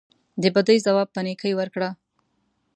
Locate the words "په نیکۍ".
1.15-1.53